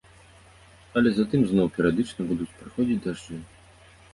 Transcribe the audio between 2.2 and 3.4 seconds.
будуць праходзіць дажджы.